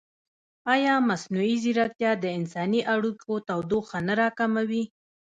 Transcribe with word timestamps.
ایا 0.73 0.93
مصنوعي 1.09 1.55
ځیرکتیا 1.63 2.11
د 2.19 2.25
انساني 2.37 2.81
اړیکو 2.93 3.33
تودوخه 3.47 3.97
نه 4.07 4.13
راکموي؟ 4.21 4.83